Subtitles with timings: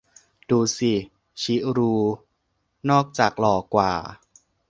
[0.49, 0.93] ดูสิ
[1.41, 2.13] ชิรูด์
[2.89, 3.91] นอกจากหล่อกว่า